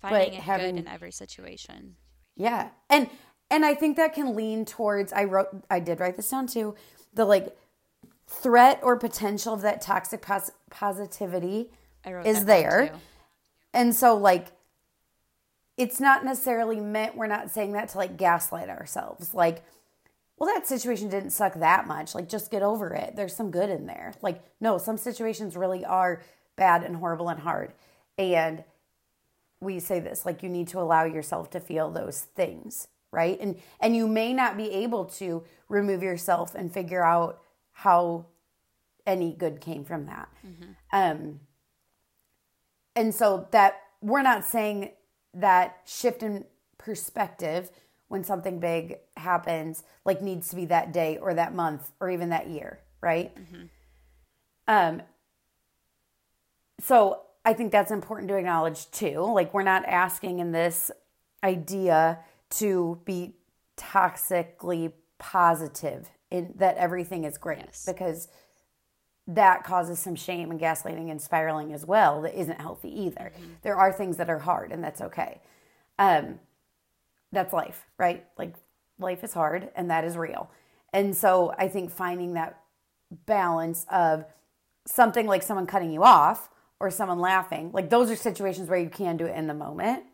[0.00, 1.96] Finding it having, good in every situation.
[2.36, 2.68] Yeah.
[2.90, 3.08] And
[3.50, 6.74] and I think that can lean towards I wrote I did write this down too,
[7.14, 7.56] the like
[8.28, 11.70] threat or potential of that toxic pos- positivity
[12.24, 12.92] is there.
[13.72, 14.48] And so like
[15.76, 19.34] it's not necessarily meant, we're not saying that to like gaslight ourselves.
[19.34, 19.62] Like,
[20.38, 22.14] well, that situation didn't suck that much.
[22.14, 23.16] Like, just get over it.
[23.16, 24.14] There's some good in there.
[24.20, 26.22] Like, no, some situations really are
[26.56, 27.72] bad and horrible and hard.
[28.18, 28.64] And
[29.60, 33.38] we say this like, you need to allow yourself to feel those things, right?
[33.40, 37.40] And and you may not be able to remove yourself and figure out
[37.72, 38.26] how
[39.06, 40.28] any good came from that.
[40.92, 41.40] Um,
[42.94, 44.90] and so that we're not saying
[45.36, 46.44] that shift in
[46.78, 47.70] perspective
[48.08, 52.28] when something big happens like needs to be that day or that month or even
[52.30, 53.36] that year, right?
[54.68, 55.02] Um,
[56.80, 59.20] so I think that's important to acknowledge too.
[59.20, 60.90] Like we're not asking in this
[61.42, 62.18] idea
[62.50, 63.34] to be
[63.76, 67.84] toxically positive in that everything is great Yes.
[67.86, 68.28] because
[69.28, 73.32] that causes some shame and gaslighting and spiraling as well that isn't healthy either.
[73.62, 75.40] There are things that are hard and that's okay.
[75.98, 76.38] Um,
[77.32, 78.24] that's life, right?
[78.38, 78.54] Like
[78.98, 80.50] life is hard and that is real.
[80.92, 82.60] And so I think finding that
[83.26, 84.24] balance of
[84.86, 88.90] something like someone cutting you off or someone laughing, like those are situations where you
[88.90, 90.04] can do it in the moment,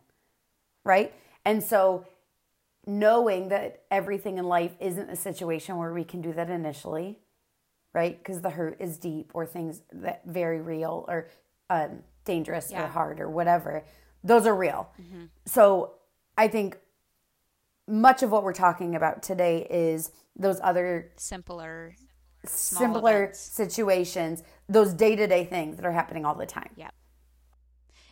[0.84, 1.12] right?
[1.44, 2.06] And so
[2.86, 7.18] knowing that everything in life isn't a situation where we can do that initially,
[7.92, 8.18] right?
[8.18, 11.28] Because the hurt is deep or things that very real or
[11.70, 12.88] um, dangerous or Yeah.
[12.88, 13.84] hard or whatever.
[14.24, 14.88] Those are real.
[15.46, 15.94] So
[16.38, 16.78] I think
[17.88, 21.94] much of what we're talking about today is those other Simpler.
[22.44, 23.40] simpler events.
[23.40, 26.70] situations, those day to day things that are happening all the time.
[26.76, 26.90] Yeah.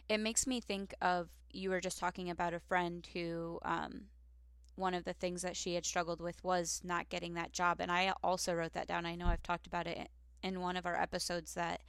[0.09, 4.03] It makes me think of you were just talking about a friend who um,
[4.81, 7.81] one of the things that she had struggled with was not getting that job.
[7.81, 9.07] And I also wrote that down.
[9.07, 10.09] I know I've talked about it
[10.43, 11.83] in one of our episodes that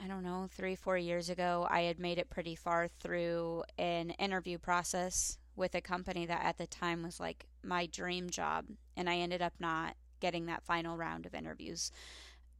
[0.00, 4.10] I don't know, three, four years ago, I had made it pretty far through an
[4.10, 8.66] interview process with a company that at the time was like my dream job.
[8.96, 11.90] And I ended up not getting that final round of interviews.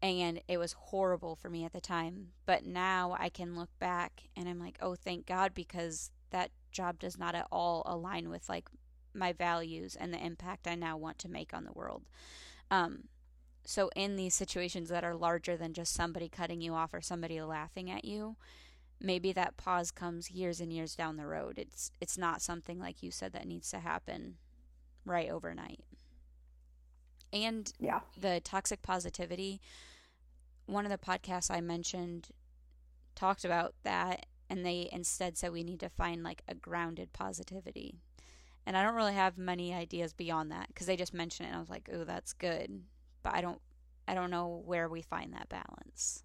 [0.03, 2.29] And it was horrible for me at the time.
[2.45, 6.99] But now I can look back and I'm like, oh, thank God, because that job
[6.99, 8.69] does not at all align with like
[9.19, 12.05] my values and the impact I now want to make on the world.
[12.71, 13.05] Um,
[13.65, 17.41] so in these situations that are larger than just somebody cutting you off or somebody
[17.43, 18.37] laughing at you,
[19.01, 21.59] maybe that pause comes years and years down the road.
[21.59, 24.37] It's it's not something like you said that needs to happen
[25.05, 25.85] right overnight.
[27.33, 28.01] And Yeah.
[28.19, 29.61] the toxic positivity,
[30.67, 32.29] one of the podcasts I mentioned
[33.15, 38.01] talked about that and they instead said we need to find like a grounded positivity.
[38.69, 41.57] And I don't really have many ideas beyond that because they just mentioned it and
[41.57, 42.83] I was like, "Oh, that's good."
[43.23, 43.59] But I don't
[44.07, 46.23] I don't know where we find that balance.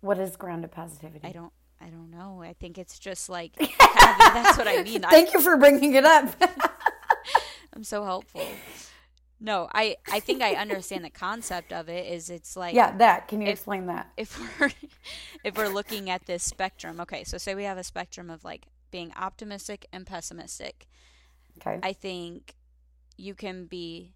[0.00, 1.26] What is grounded positivity?
[1.26, 2.42] I don't I don't know.
[2.44, 5.04] I think it's just like having, that's what I mean.
[5.04, 6.32] I, Thank you for bringing it up.
[7.72, 8.46] I'm so helpful.
[9.40, 13.26] No, I I think I understand the concept of it is it's like yeah, that.
[13.26, 14.12] Can you If- explain that?
[14.16, 14.70] if we're
[15.42, 17.00] if we're looking at this spectrum.
[17.00, 20.86] Okay, so say we have a spectrum of like being optimistic and pessimistic.
[21.60, 21.78] Okay.
[21.82, 22.54] I think
[23.16, 24.14] you can be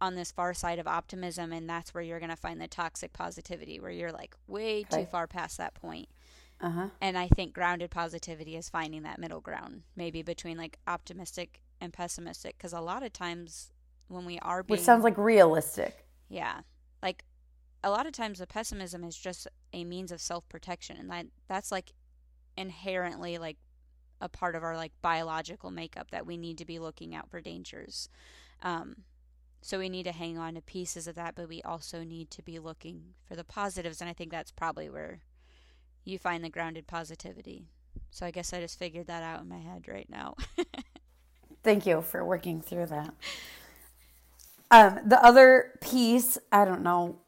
[0.00, 3.12] on this far side of optimism and that's where you're going to find the toxic
[3.12, 6.08] positivity where you're like way too far past that point.
[6.60, 6.88] Uh huh.
[7.00, 11.92] And I think grounded positivity is finding that middle ground, maybe between like optimistic and
[11.92, 13.72] pessimistic because a lot of times
[14.08, 16.06] when we are being Which sounds like realistic.
[16.28, 16.60] yeah.
[17.02, 17.24] Like
[17.84, 21.70] a lot of times the pessimism is just a means of self-protection and that that's
[21.70, 21.92] like
[22.56, 23.56] inherently like
[24.20, 27.40] a part of our like biological makeup that we need to be looking out for
[27.40, 28.08] dangers.
[28.62, 28.96] Um
[29.62, 32.42] so we need to hang on to pieces of that, but we also need to
[32.42, 35.20] be looking for the positives and I think that's probably where
[36.04, 37.66] you find the grounded positivity.
[38.10, 40.36] So I guess I just figured that out in my head right now.
[41.62, 43.14] Thank you for working through that.
[44.70, 47.18] Um, the other piece, I don't know,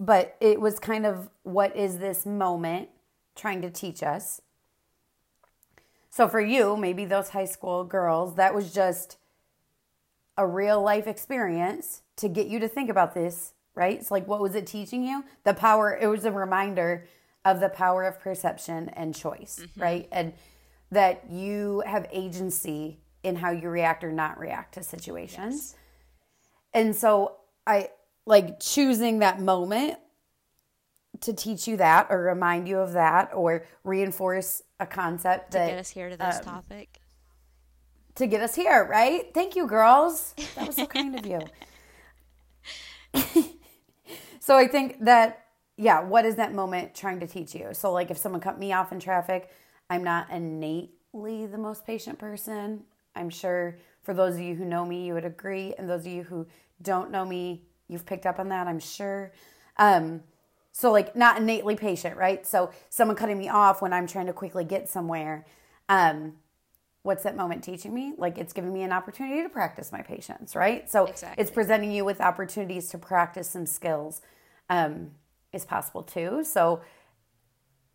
[0.00, 2.88] but it was kind of what is this moment
[3.36, 4.40] trying to teach us?
[6.18, 9.18] So for you, maybe those high school girls, that was just
[10.36, 13.96] a real life experience to get you to think about this, right?
[13.96, 15.22] It's like, what was it teaching you?
[15.44, 17.06] The power, it was a reminder
[17.44, 19.80] of the power of perception and choice, mm-hmm.
[19.80, 20.08] right?
[20.10, 20.32] And
[20.90, 25.76] that you have agency in how you react or not react to situations.
[26.74, 27.90] And so I
[28.26, 30.00] like choosing that moment
[31.20, 35.68] to teach you that or remind you of that or reinforce a concept to that
[35.68, 37.00] get us here to this um, topic.
[38.14, 39.32] to get us here, right?
[39.34, 40.34] Thank you, girls.
[40.54, 41.40] That was so kind of you.
[44.40, 47.70] so I think that, yeah, what is that moment trying to teach you?
[47.72, 49.50] So, like, if someone cut me off in traffic,
[49.90, 52.84] I'm not innately the most patient person.
[53.14, 55.74] I'm sure for those of you who know me, you would agree.
[55.76, 56.46] And those of you who
[56.82, 59.32] don't know me, you've picked up on that, I'm sure.
[59.76, 60.22] Um,
[60.78, 62.46] so, like, not innately patient, right?
[62.46, 65.44] So, someone cutting me off when I'm trying to quickly get somewhere.
[65.88, 66.34] Um,
[67.02, 68.12] what's that moment teaching me?
[68.18, 70.90] Like it's giving me an opportunity to practice my patience, right?
[70.90, 71.40] So Exactly.
[71.40, 74.20] it's presenting you with opportunities to practice some skills
[74.68, 75.12] um,
[75.52, 76.44] is possible too.
[76.44, 76.82] So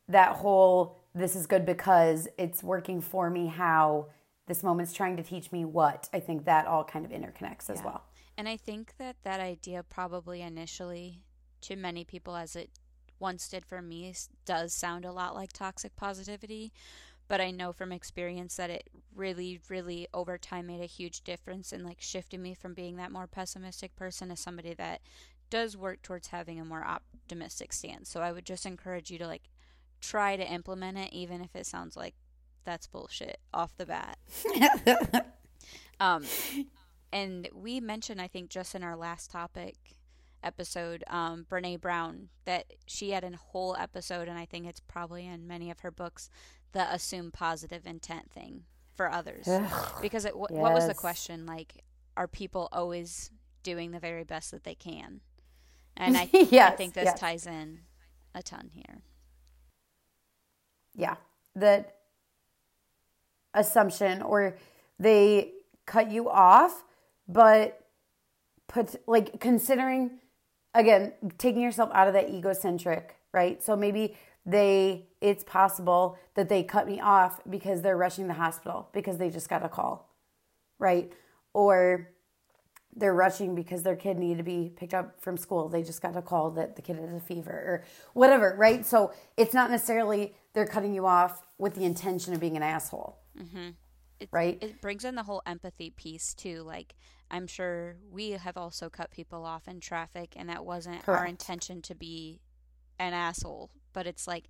[0.07, 4.07] that whole this is good because it's working for me how
[4.47, 7.79] this moment's trying to teach me what i think that all kind of interconnects as
[7.79, 7.85] Yeah.
[7.85, 8.03] well
[8.37, 11.21] And I think that that idea probably initially
[11.63, 12.69] to many people as it
[13.19, 14.13] once did for me
[14.45, 16.73] does sound a lot like toxic positivity,
[17.27, 21.71] but I know from experience that it really really over time made a huge difference
[21.71, 25.01] in like shifting me from being that more pessimistic person to somebody that
[25.49, 28.09] does work towards having a more optimistic stance.
[28.09, 29.49] So I would just encourage you to like
[30.01, 32.15] try to implement it even if it sounds like
[32.65, 34.17] that's bullshit off the bat.
[35.99, 36.25] Um,
[37.11, 39.75] and we mentioned, I think, just in our last topic
[40.43, 45.25] episode, um, Brene Brown, that she had a whole episode, and I think it's probably
[45.25, 46.29] in many of her books,
[46.73, 48.63] the assume positive intent thing
[48.95, 49.47] for others.
[50.01, 51.45] because it, wh- what was the question?
[51.45, 51.83] Like,
[52.17, 53.31] are people always
[53.63, 55.21] doing the very best that they can?
[55.97, 57.19] And I, I Yes, think this yes.
[57.19, 57.81] ties in
[58.35, 59.01] a ton here.
[60.95, 61.15] yeah
[61.55, 61.95] that
[63.53, 64.57] assumption or
[64.99, 65.51] they
[65.85, 66.83] cut you off
[67.27, 67.79] but
[68.67, 70.19] put like considering
[70.73, 74.15] again taking yourself out of that egocentric right so maybe
[74.45, 79.29] they it's possible that they cut me off because they're rushing the hospital because they
[79.29, 80.09] just got a call
[80.79, 81.11] right
[81.53, 82.13] or
[82.95, 85.69] they're rushing because their kid needed to be picked up from school.
[85.69, 88.85] They just got a call that the kid has a fever or whatever, right?
[88.85, 93.17] So it's not necessarily they're cutting you off with the intention of being an asshole,
[93.37, 93.69] mm-hmm.
[94.19, 94.57] It, right?
[94.61, 96.95] it brings in the whole empathy piece too like
[97.33, 101.81] i'm sure we have also cut people off in traffic and that wasn't our intention
[101.81, 102.39] to be
[102.99, 104.45] an asshole but it's like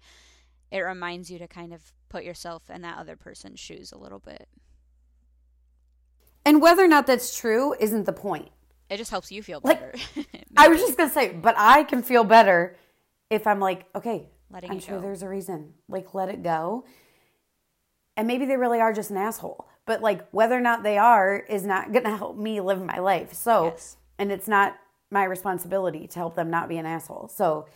[0.72, 4.20] it reminds you to kind of put yourself in that other person's shoes a little
[4.20, 4.48] bit
[6.46, 8.50] And whether or not that's true isn't the point.
[8.90, 9.94] it just helps you feel better.
[10.16, 10.28] Like,
[10.58, 12.76] I was just gonna say, but I can feel better
[13.30, 15.02] if I'm like, okay, Letting I'm it sure go.
[15.02, 15.74] there's a reason.
[15.88, 16.86] Like, let it go.
[18.18, 19.66] And maybe they really are just an asshole.
[19.86, 23.34] But like, whether or not they are is not gonna help me live my life.
[23.34, 23.98] So, Yes.
[24.18, 24.76] and it's not
[25.12, 27.28] my responsibility to help them not be an asshole.
[27.28, 27.68] So,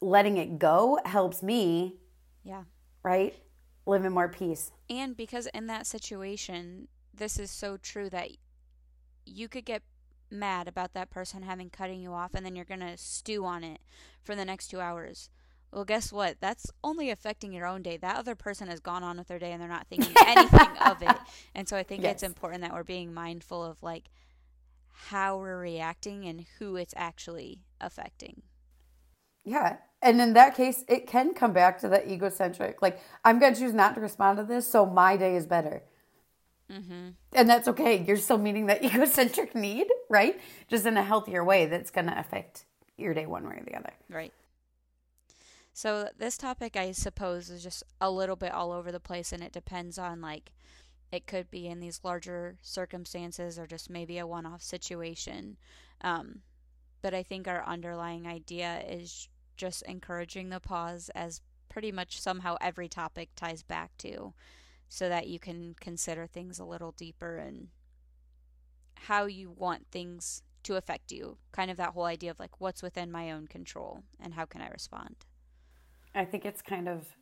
[0.00, 1.96] letting it go helps me,
[2.42, 2.64] yeah
[3.02, 3.34] right?
[3.86, 4.72] Live in more peace.
[4.88, 8.30] And because in that situation, this is so true that
[9.26, 9.82] you could get
[10.30, 13.62] mad about that person having cutting you off and then you're going to stew on
[13.62, 13.78] it
[14.22, 15.28] for the next 2 hours.
[15.74, 16.36] Well, guess what?
[16.40, 17.96] That's only affecting your own day.
[17.96, 21.02] That other person has gone on with their day and they're not thinking anything of
[21.02, 21.16] it.
[21.52, 24.04] And so I think it's important that we're being mindful of like
[24.88, 28.42] how we're reacting and who it's actually affecting.
[29.44, 29.78] Yeah.
[30.00, 32.80] And in that case, it can come back to that egocentric.
[32.80, 35.82] Like, I'm going to choose not to respond to this, so my day is better.
[36.70, 37.08] Mm-hmm.
[37.32, 38.04] And that's okay.
[38.06, 40.40] You're still meeting that egocentric need, right?
[40.68, 42.64] Just in a healthier way that's going to affect
[42.96, 43.92] your day one way or the other.
[44.08, 44.32] Right.
[45.76, 49.42] So this topic, I suppose, is just a little bit all over the place, and
[49.42, 50.52] it depends on like
[51.10, 55.56] it could be in these larger circumstances or just maybe a one-off situation.
[56.00, 56.42] Um,
[57.02, 62.56] but I think our underlying idea is just encouraging the pause, as pretty much somehow
[62.60, 64.32] every topic ties back to,
[64.88, 67.66] so that you can consider things a little deeper and
[68.94, 71.36] how you want things to affect you.
[71.50, 74.60] Kind of that whole idea of like what's within my own control and how can
[74.60, 75.16] I respond.
[76.14, 77.16] I think it's kind of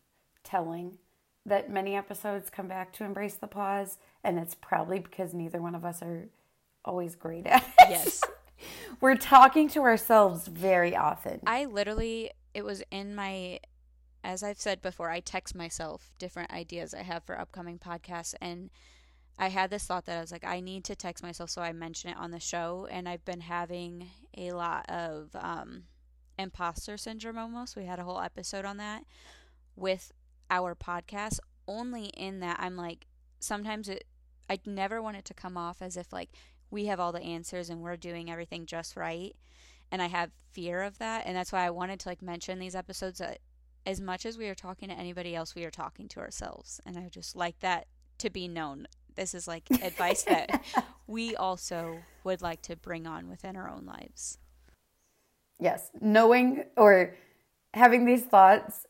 [0.45, 0.99] telling
[1.45, 5.75] that many episodes come back to embrace the pause, and it's probably because neither one
[5.75, 6.29] of us are
[6.85, 7.91] always great at it.
[7.91, 8.21] Yes.
[9.01, 11.41] We're talking to ourselves very often.
[11.47, 13.59] I literally, it was in my,
[14.23, 18.35] as I've said before, I text myself different ideas I have for upcoming podcasts.
[18.41, 18.71] And
[19.39, 21.51] I had this thought that I was like, I need to text myself.
[21.51, 22.87] So I mention it on the show.
[22.89, 25.85] And I've been having a lot of um,
[26.43, 27.77] imposter syndrome almost.
[27.77, 29.05] We had a whole episode on that
[29.77, 30.13] with
[30.51, 31.39] our podcast.
[31.67, 33.07] Only in that I'm like,
[33.41, 34.05] sometimes it,
[34.51, 36.31] I never want it to come off as if like
[36.71, 39.35] we have all the answers and we're doing everything just right
[39.93, 42.75] and I have fear of that, and that's why I wanted to like mention these
[42.75, 43.39] episodes that
[43.85, 46.97] as much as we are talking to anybody else, we are talking to ourselves, and
[46.97, 47.87] I just like that
[48.19, 48.89] to be known.
[49.15, 50.65] This is like advice that
[51.07, 54.39] we also would like to bring on within our own lives.
[55.63, 57.15] Yes, knowing or
[57.73, 58.87] having these thoughts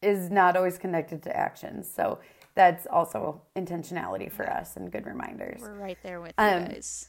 [0.00, 1.86] is not always connected to actions.
[1.94, 2.20] So
[2.54, 5.60] that's also intentionality for us and good reminders.
[5.60, 7.08] We're right there with you Um, guys.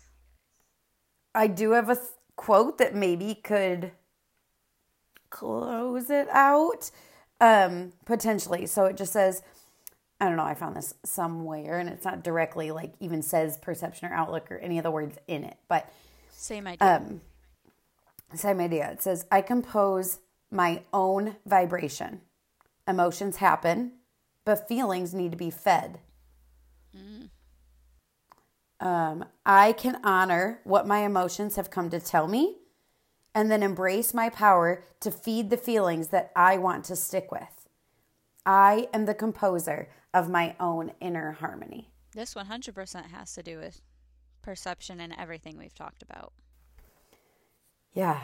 [1.34, 3.92] I do have a th- quote that maybe could
[5.30, 6.92] close it out
[7.40, 8.66] um, potentially.
[8.66, 9.42] So it just says,
[10.20, 14.12] I don't know, I found this somewhere and it's not directly like even says perception
[14.12, 15.92] or outlook or any of the words in it, but
[16.30, 16.98] Same idea.
[16.98, 17.22] um,
[18.38, 18.92] same idea.
[18.92, 20.20] It says, I compose
[20.52, 22.22] my own vibration.
[22.88, 23.94] Emotions happen,
[24.46, 26.00] but feelings need to be fed.
[28.82, 32.58] Um, I can honor what my emotions have come to tell me
[33.36, 37.68] and then embrace my power to feed the feelings that I want to stick with.
[38.44, 41.92] I am the composer of my own inner harmony.
[42.14, 43.82] this 100% has to do with
[44.42, 46.34] perception and everything we've talked about.
[47.94, 48.24] Yeah,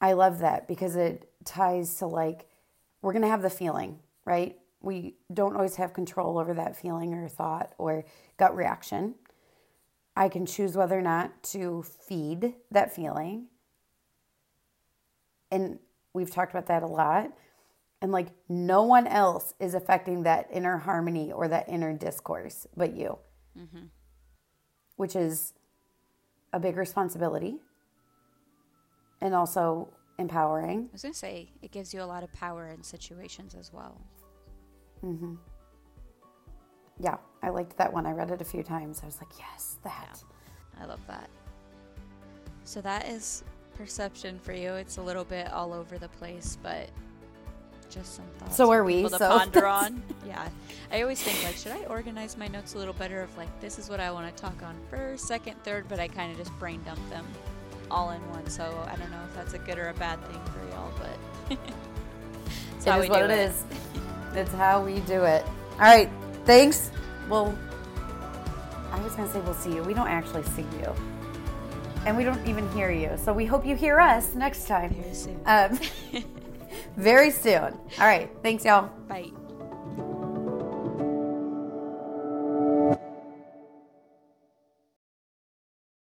[0.00, 2.46] I love that because it ties to like,
[3.02, 4.56] we're going to have the feeling, right?
[4.80, 8.04] We don't always have control over that feeling or thought or
[8.38, 9.14] gut reaction.
[10.16, 13.46] I can choose whether or not to feed that feeling.
[15.50, 15.78] And
[16.12, 17.32] we've talked about that a lot.
[18.02, 22.94] And like, no one else is affecting that inner harmony or that inner discourse but
[22.94, 23.18] you,
[23.58, 23.86] mm-hmm.
[24.96, 25.52] which is
[26.52, 27.58] a big responsibility
[29.20, 30.86] and also empowering.
[30.90, 33.72] I was going to say, it gives you a lot of power in situations as
[33.72, 34.00] well.
[35.04, 35.38] Mhm.
[36.98, 38.04] Yeah, I liked that one.
[38.06, 39.00] I read it a few times.
[39.02, 40.22] I was like, yes, that.
[40.80, 41.30] I love that.
[42.64, 43.42] So that is
[43.74, 44.74] perception for you.
[44.74, 46.90] It's a little bit all over the place, but
[47.88, 48.56] just some thoughts.
[48.56, 50.02] So are we, To so- ponder on.
[50.26, 50.48] Yeah,
[50.92, 53.20] I always think like, should I organize my notes a little better?
[53.22, 56.06] Of like, this is what I want to talk on first, second, third, but I
[56.06, 57.26] kind of just brain dump them
[57.90, 58.46] all in one.
[58.48, 61.58] So I don't know if that's a good or a bad thing for y'all, but
[62.76, 63.64] it's It how is we what do it is.
[64.34, 65.44] It's how we do it.
[65.72, 66.10] All right,
[66.44, 66.90] thanks.
[67.28, 67.56] Well,
[68.92, 69.82] I was going to say we'll see you.
[69.82, 70.94] We don't actually see you.
[72.06, 73.10] And we don't even hear you.
[73.22, 74.90] So we hope you hear us next time.
[74.94, 75.40] Very soon.
[75.46, 75.78] Um,
[76.96, 77.74] very soon.
[77.98, 78.90] All right, thanks, y'all.
[79.08, 79.30] Bye.